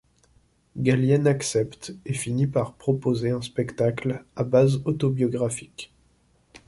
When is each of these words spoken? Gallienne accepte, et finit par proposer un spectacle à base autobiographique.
Gallienne 0.77 1.27
accepte, 1.27 1.93
et 2.07 2.15
finit 2.15 2.47
par 2.47 2.73
proposer 2.73 3.29
un 3.29 3.43
spectacle 3.43 4.25
à 4.35 4.43
base 4.43 4.81
autobiographique. 4.85 5.93